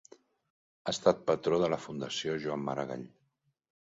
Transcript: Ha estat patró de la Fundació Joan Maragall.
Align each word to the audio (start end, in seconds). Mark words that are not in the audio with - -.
Ha 0.85 0.93
estat 0.93 1.21
patró 1.29 1.59
de 1.65 1.69
la 1.73 1.79
Fundació 1.85 2.39
Joan 2.47 2.65
Maragall. 2.71 3.05